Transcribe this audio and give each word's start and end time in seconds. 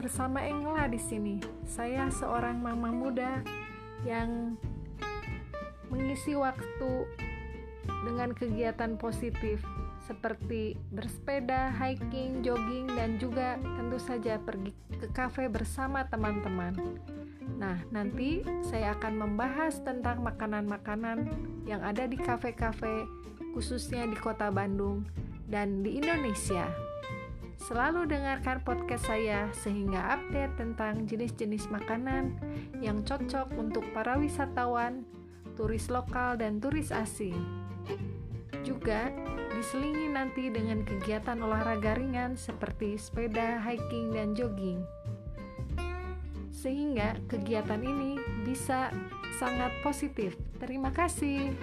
bersama 0.00 0.40
Engla 0.40 0.88
di 0.88 0.96
sini. 0.96 1.36
Saya 1.68 2.08
seorang 2.08 2.56
mama 2.56 2.88
muda 2.88 3.44
yang 4.08 4.56
mengisi 5.92 6.32
waktu 6.32 7.04
dengan 8.08 8.32
kegiatan 8.32 8.96
positif 8.96 9.60
seperti 10.08 10.78
bersepeda, 10.88 11.68
hiking, 11.74 12.40
jogging, 12.40 12.88
dan 12.96 13.20
juga 13.20 13.60
tentu 13.60 13.98
saja 14.00 14.40
pergi 14.40 14.72
ke 14.96 15.10
kafe 15.12 15.52
bersama 15.52 16.08
teman-teman. 16.08 16.72
Nah, 17.60 17.76
nanti 17.92 18.40
saya 18.64 18.96
akan 18.96 19.20
membahas 19.20 19.84
tentang 19.84 20.24
makanan-makanan 20.24 21.28
yang 21.68 21.84
ada 21.84 22.08
di 22.08 22.16
kafe-kafe, 22.16 23.04
khususnya 23.52 24.08
di 24.08 24.16
kota 24.16 24.48
Bandung 24.48 25.04
dan 25.44 25.84
di 25.84 25.98
Indonesia. 25.98 26.70
Selalu 27.56 28.04
dengarkan 28.04 28.60
podcast 28.60 29.08
saya 29.08 29.48
sehingga 29.56 30.20
update 30.20 30.60
tentang 30.60 31.08
jenis-jenis 31.08 31.72
makanan 31.72 32.36
yang 32.84 33.00
cocok 33.00 33.48
untuk 33.56 33.82
para 33.96 34.20
wisatawan, 34.20 35.08
turis 35.56 35.88
lokal, 35.88 36.36
dan 36.36 36.60
turis 36.60 36.92
asing. 36.92 37.36
Juga 38.60 39.08
diselingi 39.56 40.12
nanti 40.12 40.52
dengan 40.52 40.84
kegiatan 40.84 41.40
olahraga 41.40 41.96
ringan 41.96 42.36
seperti 42.36 43.00
sepeda, 43.00 43.56
hiking, 43.64 44.12
dan 44.12 44.36
jogging. 44.36 44.84
Sehingga 46.52 47.16
kegiatan 47.24 47.80
ini 47.80 48.20
bisa 48.44 48.92
sangat 49.40 49.72
positif. 49.80 50.36
Terima 50.60 50.92
kasih. 50.92 51.56